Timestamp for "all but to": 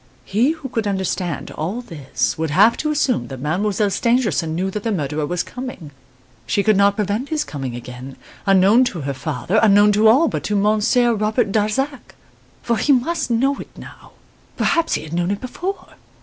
10.07-10.55